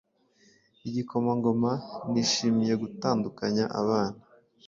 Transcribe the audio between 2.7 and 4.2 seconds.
gutandukanya abana